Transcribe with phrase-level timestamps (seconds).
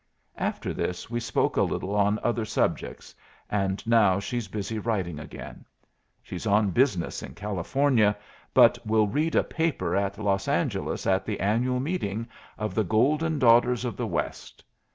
[0.39, 3.13] After this we spoke a little on other subjects,
[3.51, 5.63] and now she's busy writing again.
[6.23, 8.17] She's on business in California,
[8.55, 12.27] but will read a paper at Los Angeles at the annual meeting
[12.57, 14.63] of the Golden Daughters of the West.